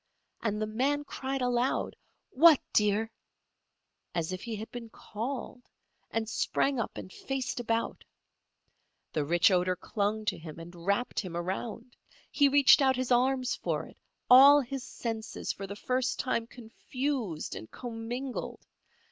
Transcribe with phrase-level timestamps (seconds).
[0.41, 1.95] And the man cried aloud:
[2.31, 3.11] "What, dear?"
[4.15, 5.61] as if he had been called,
[6.09, 8.03] and sprang up and faced about.
[9.13, 11.95] The rich odour clung to him and wrapped him around.
[12.31, 15.77] He reached out his arms for it, all his senses for the
[16.17, 18.65] time confused and commingled.